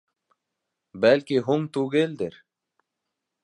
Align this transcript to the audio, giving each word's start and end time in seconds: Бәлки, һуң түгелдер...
Бәлки, 1.03 1.39
һуң 1.49 1.69
түгелдер... 1.77 2.41